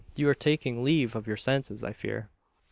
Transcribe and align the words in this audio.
you're 0.15 0.33
taking 0.33 0.83
leave 0.83 1.15
of 1.15 1.27
your 1.27 1.37
senses, 1.37 1.83
I 1.83 1.93
fear." 1.93 2.31